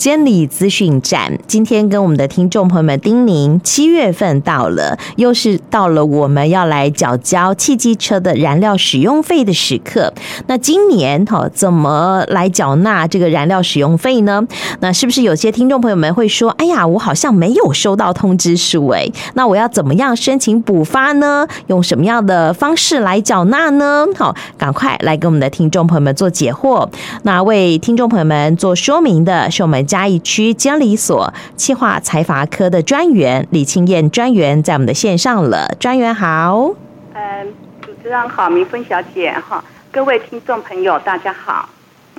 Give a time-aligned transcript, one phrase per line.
[0.00, 10.14] 监理资讯站，今天跟我们的听众朋友们叮咛，七月份到了，又是到了我们要来缴交汽机车的燃料使用费的时刻。
[10.46, 14.46] 那今年哈，怎么来缴纳这个燃料使用费呢？
[14.78, 21.44] 那是不是有些听众朋友们会说，哎呀，我好像没有收到通知书哎，那我要怎么样申请补发呢？
[21.66, 24.06] 用什么样的方式来缴纳呢？
[24.16, 26.88] 好，赶快来给我们的听众朋友们做解惑。
[27.24, 29.87] 那为听众朋友们做说明的是我们。
[29.88, 36.74] 嘉义区监理所企划财阀科的专员李庆燕专员在我们的线上了，专员好。
[37.14, 41.70] 嗯，主持人好，明芬小姐哈，各位听众朋友大家好。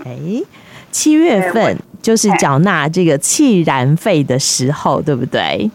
[0.03, 0.17] 哎，
[0.91, 5.69] 七月份就是缴纳这个气燃费的时候，对不对？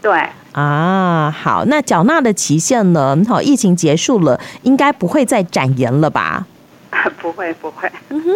[0.00, 0.12] 对。
[0.52, 3.16] 啊，好，那缴纳的期限呢？
[3.28, 6.46] 好，疫情结束了，应该不会再展延了吧？
[7.20, 7.90] 不会，不会。
[8.08, 8.30] 嗯哼。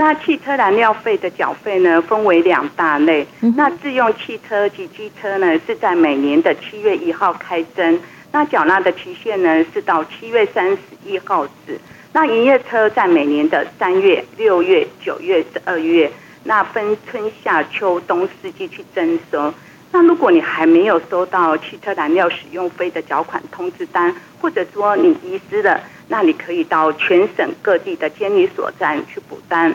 [0.00, 3.26] 那汽车燃料费的缴费呢，分为两大类。
[3.54, 8.00] 那自用汽车及机车呢，是在每年的七月一号开征。
[8.32, 11.78] 那缴纳的期限呢，是到七月三十一号止。
[12.14, 16.10] 那营业车在每年的三月、六月、九月、十二月，
[16.44, 19.52] 那分春夏秋冬四季去征收。
[19.92, 29.74] 那如果你还没有收到汽车燃料使用费的缴款通知单，或者说你遗失了，那你可以到全省各地的监理所站去补单。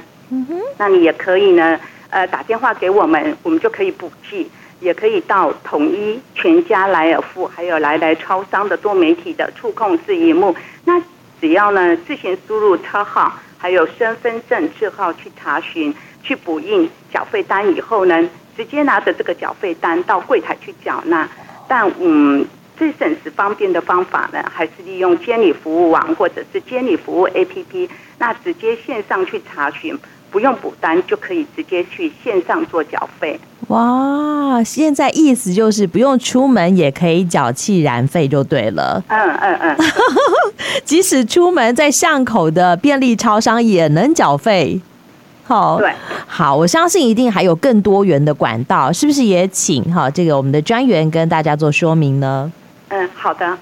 [0.78, 10.56] 那你也可以呢，呃，打电话给我们，我们就可以补寄，也可以到统一、全家、莱尔富，还有来来超商的多媒体的触控式荧幕。
[10.86, 11.02] 那
[11.42, 21.28] 只要呢自行输入车号，还有身份证字号去查询，去补印缴费单以后呢，直接拿着这个缴费单到柜台去缴纳。
[21.68, 22.46] 但嗯，
[22.78, 29.98] 最省时方便的方法呢，还是利用监理服务网或者是监理服务 APP，那直接线上去查询。
[30.36, 33.40] 不用补单就可以直接去线上做缴费。
[33.70, 39.02] 哇，现在意思就是不用出门也可以缴气燃费就对了。
[39.08, 39.78] 嗯嗯嗯，
[40.84, 44.82] 即使出门在巷口的便利超商也能缴费。
[45.46, 45.94] 好，对，
[46.28, 52.52] 好，我相信一定还有更多元的管道，是不是也请哈这个我们的专员跟大家做说明呢？
[52.90, 53.58] 嗯，好的。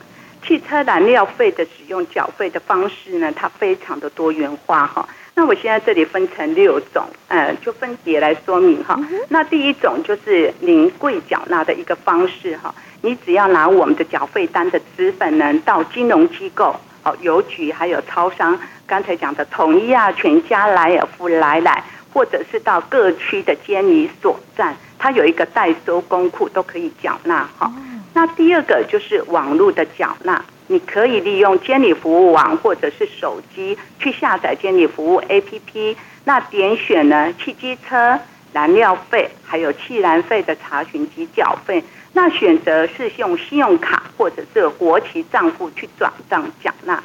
[0.46, 5.08] 汽车燃料费的使用缴费的方式呢，它非常的多元化哈。
[5.36, 9.00] 那我现在这里分成六种，呃，就分别来说明哈。
[9.30, 21.84] 那第一种就是零柜缴纳的一个方式哈，你只要拿我们的缴费单的纸本呢，到金融机构、哦邮局还有超商，刚才讲的统一啊、全家、莱尔富、来来，
[22.14, 27.74] 或者是到各区的监理所站，它有一个代收公库都可以缴纳哈。
[28.14, 30.46] 那第二个就是网络的缴纳。
[30.68, 38.20] 你可以利用监理服务网或者是手机去下载监理服务 APP，那点选呢汽机车
[38.54, 47.04] 燃料费还有汽燃费的查询及缴费，那选择是用信用卡或者是活期账户去转账缴纳。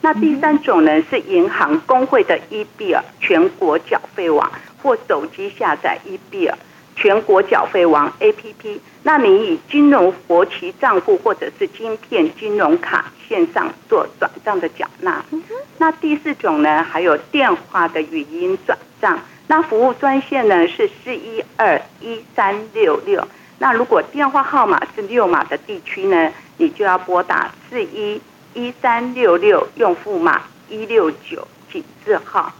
[0.00, 4.50] 那第三种呢是银行公会的 EBR 全国缴费网
[4.82, 6.54] 或手机下载 EBR。
[7.00, 15.24] 全国缴费网 APP，那你以金融活期账户或者是金片金融卡线上做转账的缴纳。
[15.78, 19.16] 那第四种呢，还有电话的语音转账。
[19.46, 23.26] 那服务专线呢是四一二一三六六。
[23.60, 28.20] 那如果电话号码是六码的地区呢，你就要拨打四一
[28.54, 32.52] 一三六六，用户码一六九井字号。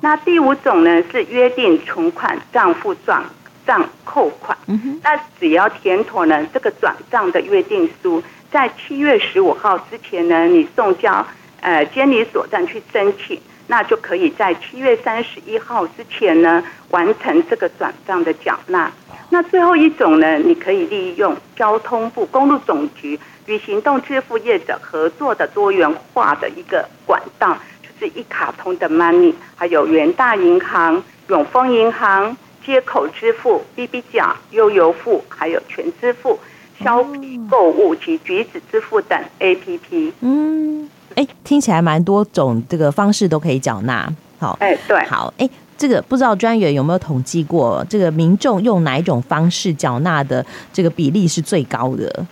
[0.00, 3.22] 那第五种呢是约定存款账户转。
[3.68, 4.56] 账扣款，
[5.02, 11.26] 那只要填妥呢，这个转账的约定书，在七月十五号之前呢，你送交
[11.60, 18.90] 呃监理所站去申请，那就可以在七月三十一号之前呢，完成这个转账的缴纳。
[19.28, 32.34] 那最后一种呢，你可以利用交通部公路总局与行动支付业者合作的多元化的一个管道，就是一卡通的 Money，还有元大银行、永丰银行。
[32.68, 36.38] 街口支付、BB 奖、悠游付，还有全支付、
[36.78, 40.12] 消费购物及橘子支付等 APP。
[40.20, 44.06] 嗯，哎，听起来蛮多种这个方式都可以缴纳。
[44.38, 45.48] 好，哎，对，好，哎，
[45.78, 52.26] 这个不知道专员有没有统计过，这个民众用哪一种方式缴纳的这个比例是最高的？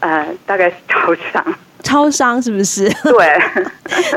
[0.00, 1.42] 呃，大概是超商。
[1.82, 2.88] 超商是不是？
[3.04, 3.70] 对。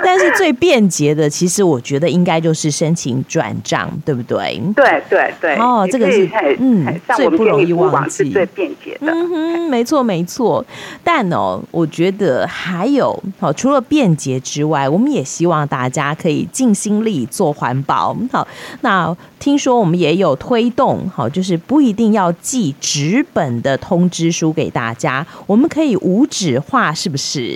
[0.04, 4.62] 但是最便捷的，其实我觉得应该就是申请转账，对不对？
[4.76, 5.56] 对对对。
[5.56, 6.30] 哦，这个是
[6.60, 9.12] 嗯，最不容易忘记，最便捷的。
[9.12, 10.64] 嗯哼，没错没错。
[11.04, 18.16] 但哦，我觉得还有好，除了便捷之外，我们也希望大家可以尽心力做环保。
[18.32, 18.48] 好，
[18.82, 27.53] 那听说我们也有推动，好，就是不一定要寄纸本的通知书给大家，我们可以无纸化，是不是？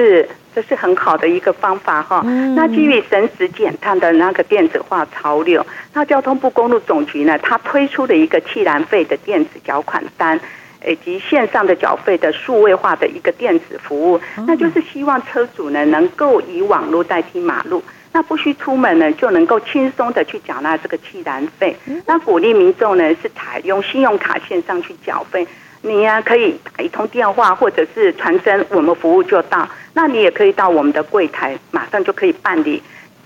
[0.00, 0.28] 是。
[0.52, 2.22] 这是很好的一个方法哈。
[2.56, 5.64] 那基于省时减碳的那个电子化潮流，
[5.94, 10.40] 那交通部公路总局呢，它推出了一个气燃费的电子缴款单，
[10.84, 14.20] 以及线上的缴费的数位化的一个电子服务。
[14.44, 17.80] 那就是希望车主呢能够以网络代替马路，
[18.10, 21.76] 那不需出门呢就能够轻松的去缴纳这个气燃费。
[22.06, 25.46] 那鼓励民众呢是采用信用卡线上去缴费。
[25.82, 29.66] 你呀、啊，可以打一通电话，或者是传真，我们服务就到。
[29.92, 32.82] 那你也可以到我们的柜台，马上就可以办理，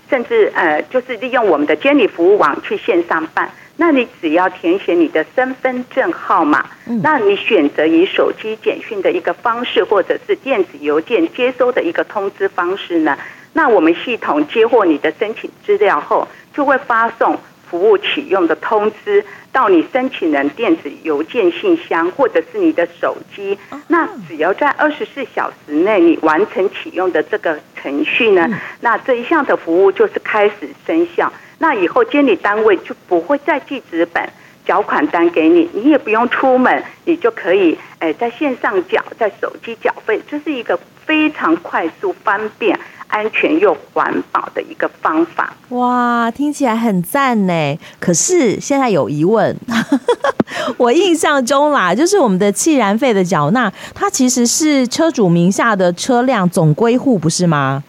[0.09, 3.49] 甚至呃，就是利用我们的监理服务网去线上办。
[3.77, 6.65] 那你只要填写你的身份证号码，
[7.03, 13.17] 那你选择以手机简讯的一个方式，或者是电子邮件接收的一个通知方式呢，
[13.51, 17.37] 那我们系统接获你的申请资料后，就会发送。
[17.69, 23.57] 服务启用的通知到你申请人电子邮件信箱，或者是你的手机。
[23.87, 28.47] 那只要在二十四小时内你完成启用的这个程序呢，
[28.81, 31.31] 那这一项的服务就是开始生效。
[31.57, 34.21] 那以后监理单位就不会再寄纸本
[34.65, 42.77] 缴款单给你，你也不用出门，你就可以诶在线上缴，在手机缴费，这是一个非常快速方便。
[43.07, 47.77] 安全又环保的一个方法，哇，听起来很赞呢。
[47.99, 49.55] 可是现在有疑问，
[50.77, 57.83] 我印象中啦，就是我们的气燃费的缴纳，它其实是车主名下的车辆总归户，不是吗？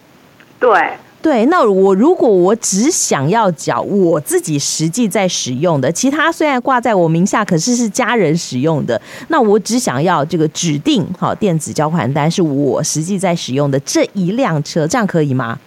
[0.61, 0.93] 对。
[1.23, 15.59] 对，那我如果我只想要缴我自己实际在使用的，其他虽然挂在我名下，可是是家人使用的，那我只想要这个指定好电子缴款单是我实际在使用的这一辆车，这样可以吗？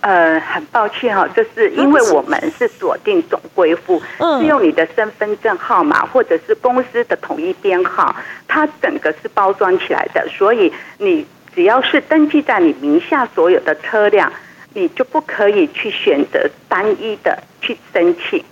[0.00, 8.14] 呃，很抱歉哈，就是因为我们是锁定总归户，是用你的身份证号码或者是公司的统一编号，
[8.46, 14.30] 它整个是包装起来的，所以你只要是登记在你名下所有的车辆。
[14.74, 18.42] 你就不可以去选择单一的去申请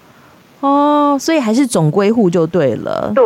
[0.61, 3.13] 哦，所以还是总归户就对了。
[3.15, 3.25] 对，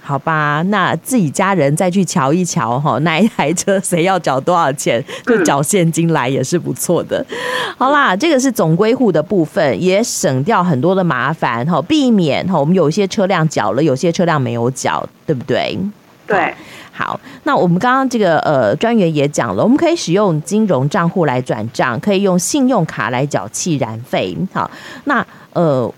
[0.00, 7.22] 好吧，那自己家人再去瞧一瞧哈，哪一台车谁要缴多少钱，就缴现金来也是不错的。
[7.28, 7.36] 嗯、
[7.76, 15.78] 好啦，这个是总归户的部分，也省掉很多的麻烦哈，避免哈我们有些车辆缴了，有些车辆没有缴，对不对？
[16.26, 16.54] 对。
[16.98, 24.36] 好，那我们刚刚这个呃专员也讲了，我们可以使用金融账户来转账，可以用信用卡来缴气燃费。
[24.52, 24.68] 好，
[25.04, 25.88] 那呃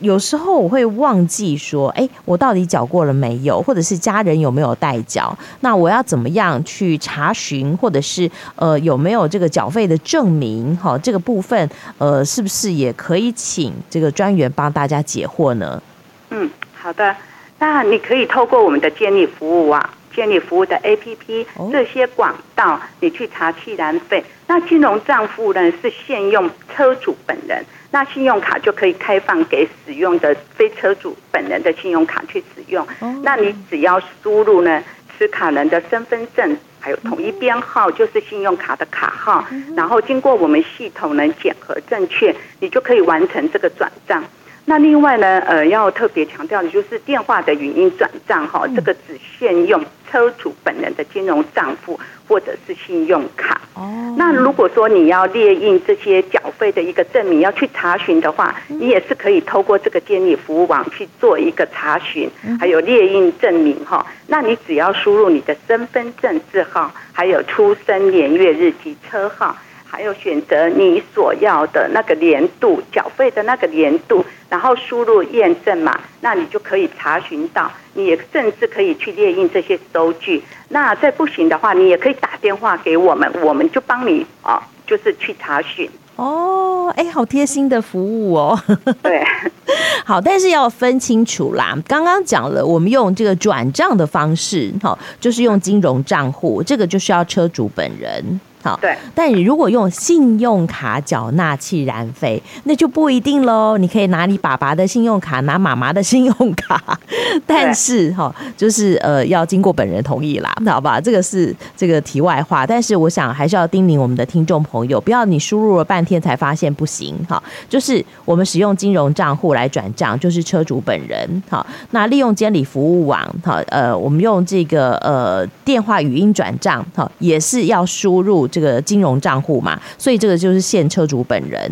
[0.00, 5.36] 有时候我会忘记说，哎，我到底缴过了没有，或者是家人有没有代缴？
[5.60, 10.74] 那我要怎么样去查询，或者是呃有没有这个缴费的证明？
[10.78, 11.68] 好，这个部分
[11.98, 15.82] 呃是不是也可以请这个专员帮大家解惑呢？
[16.30, 17.14] 嗯，好的，
[17.58, 19.90] 那你可以透过我们的建立服务啊。
[20.16, 24.24] 监理服务的 APP 这些管道，你去查气燃费。
[24.46, 32.86] 那金融账户呢是现用车主本人，那信用卡就可以开放给使用的非车主本人的信用卡去使用。
[33.22, 34.82] 那你只要输入呢
[35.18, 39.44] 持卡人的身份证，还有统一编号，就是信用卡的卡号，
[39.76, 44.24] 然后经过我们系统能检核正确，你就可以完成这个转账。
[44.68, 49.80] 那另外呢，呃，要特别强调的就是电话的语音转账哈，这个只限用
[50.10, 53.60] 车主本人的金融账户或者是信用卡。
[53.74, 54.12] 哦。
[54.18, 64.04] 那如果说你要列印这些缴费的一个证明，要去查询的话，你也是可以透过这个监理服务网去做一个查询，还有列印证明哈。
[64.26, 69.56] 那你只要输入你的身份证字号，还有出生年月日及车号。
[69.88, 77.70] 还有选择你所要的那个年度缴费的那个年度，然后输入验证码，那你就可以查询到。
[77.94, 80.42] 你也甚至可以去列印这些收据。
[80.68, 85.88] 那再不行的话，你也可以打电话给我们，我们就帮你啊，就是去查询。
[86.16, 88.58] 哦，哎，好贴心的服务哦。
[89.02, 89.22] 对，
[90.04, 91.76] 好，但是要分清楚啦。
[91.86, 98.40] 刚刚讲了，我们用这个转账的方式，哈，就是用金融账户，这个就是要车主本人。
[98.66, 98.96] 好，对。
[99.14, 103.78] 但你如果用信用卡缴纳气燃费，那就不一定喽。
[103.78, 106.98] 你可以拿你爸爸的信用卡，拿妈妈的信用卡，
[107.46, 111.00] 但是哈，就是呃，要经过本人同意啦，好吧？
[111.00, 112.66] 这个是这个题外话。
[112.66, 117.40] 但是我想还是要叮咛我们的听众朋友，不要你输入了半天才发现不行哈。
[117.68, 121.64] 就是我们使用金融账户来转账，就是车主本人好。
[121.90, 131.70] 那利用监理服务网好，呃，我们用这个呃电话语音转账好，也是要输入这个金融账户嘛，所以这个就是现车主本人。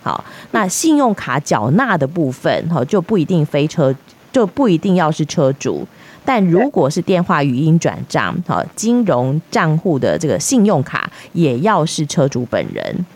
[0.00, 3.92] 好，那信用卡缴纳的部分哈，就不一定非车，
[4.30, 5.84] 就不一定要是车主。
[6.24, 13.06] 但如果是电话语音转账，好，金融账户的这个信用卡也要是车主本人。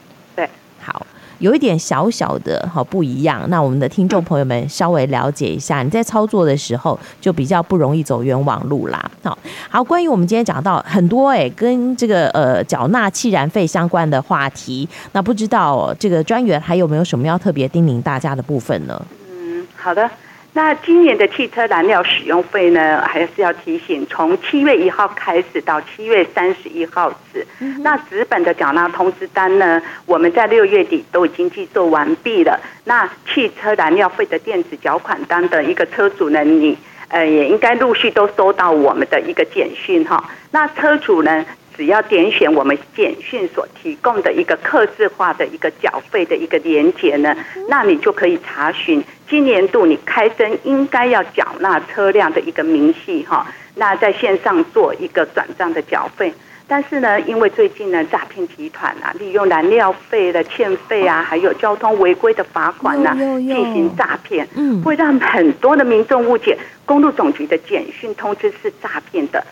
[1.38, 3.44] 有一点小小的好不一样。
[3.48, 9.10] 那我们的听众朋友们稍微了解一下，你在操作的时候就比较不容易走冤枉路啦。
[9.22, 19.00] 好，好，关于我们今天讲到很多哎、跟这个呃缴纳气燃费相关的话题，那不知道这个专员还有没有什么要特别叮咛大家的部分呢？
[19.30, 20.08] 嗯，好的。
[20.58, 27.46] 那今年的汽车燃料使用费呢，还是要提醒，从七月一号开始到七月三十一号止，
[27.78, 32.58] 那纸本的缴纳通知单呢，我们在六月底都已经寄售完毕了。
[32.86, 40.28] 那汽车燃料费的电子缴款单的一个车主呢，你呃也应该陆续都收到我们的一个简讯哈。
[40.50, 41.46] 那车主呢，
[41.78, 47.36] 只要点选我们简讯所提供的一个客制化的一个缴费的一个连接呢，
[47.68, 53.46] 那你就可以查询今年度你开征应该要缴纳车辆的一个明细哈。
[53.76, 56.34] 那在线上做一个转账的缴费。
[56.66, 69.42] 但是呢，因为最近呢，诈骗集团啊，利用燃料费的欠费啊，还有交通违规的罚款呐，进行诈骗，嗯，会让很多的民众误解公路总局的简讯通知是诈骗的。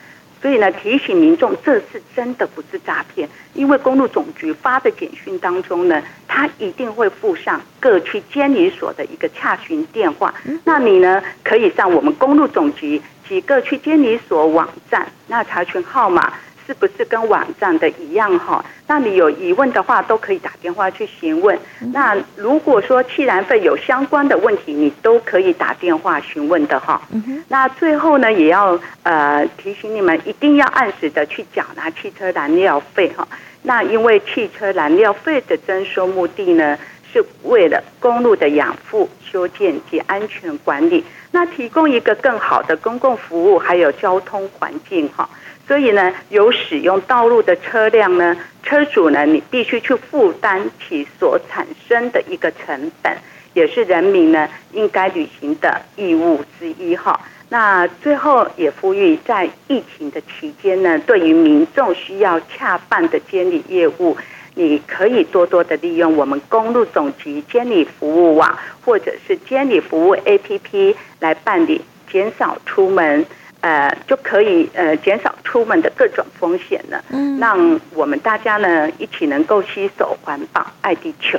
[0.46, 10.32] 所以呢，提醒民众，这次真的不是诈骗，因为公路总局发的简讯当中呢，他一定会附上各区监理所的一个洽询电话。
[10.62, 16.32] 那你呢，可以上我们公路总局及各区监理所网站，那查询号码。
[16.66, 18.64] 是不是跟网站的一样哈？
[18.88, 21.56] 那你有疑问的话，都可以打电话去询问。
[21.92, 27.00] 那如果说气燃费有相关的问题，你都可以打电话询问的哈。
[27.49, 33.26] 那最后呢，也要呃提醒你们，一定要按时的去缴纳汽车燃料费哈。
[33.62, 36.78] 那因为汽车燃料费的征收目的呢，
[37.12, 45.28] 是为了公路的养护、修建及安全管理，那提供一个更好的公共服务，还有交通环境哈。
[45.66, 53.12] 所以呢，有使用道路的车辆呢，车主呢，你必须去负担其所产生的一个成本，
[53.52, 57.20] 也是人民呢应该履行的义务之一哈。
[57.49, 64.16] 那最后也呼吁，在疫情的期间呢，对于民众需要恰办的监理业务，
[64.54, 71.80] 你可以多多的利用我们公路总局监理服务网，或者是监理服务 APP 来办理，
[72.11, 73.26] 减少出门。
[73.60, 77.04] 呃，就可以呃减少出门的各种风险了。
[77.10, 81.38] 嗯，让我们大家呢一起能够携手环保，爱地球。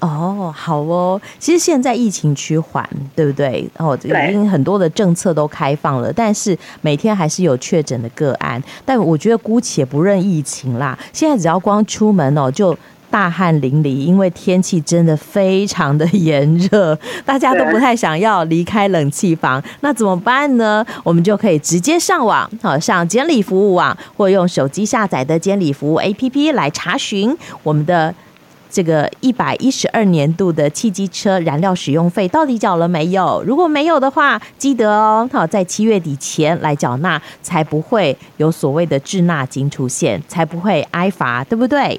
[0.00, 1.20] 哦，好哦。
[1.38, 3.68] 其实现在疫情趋缓，对不对？
[3.78, 8.62] 哦，已经很多的政策都开放了，但是每天还是有确诊的个案。
[8.84, 12.76] 但我觉得姑且不论疫情啦，现在只要光出门哦，就。
[13.10, 19.62] 大汗淋漓，因为天气真的非常的炎热，大家都不太想要离开冷气房。
[19.80, 20.84] 那怎么办呢？
[21.02, 28.14] 我们就可以直接上网，好，上监理服务网，或用手机下载的监理服务 APP 来查询我们的
[28.68, 33.42] 这个一百一十二年度的汽机车燃料使用费到底缴了没有？
[33.46, 41.98] 如果没有的话，记得哦，好，在七月底前来缴纳，才不会有所谓的滞纳金出现，才不会挨罚，对不对？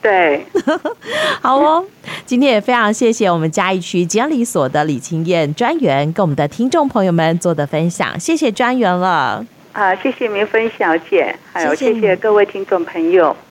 [0.00, 0.44] 对，
[1.42, 1.84] 好哦。
[2.24, 9.44] 今天也非常谢谢我们嘉义区监理所的李清燕专员跟我们的听众朋友们做的分享，谢谢专员了。
[9.72, 13.36] 啊，谢谢明芬小姐，还有谢谢各位听众朋友。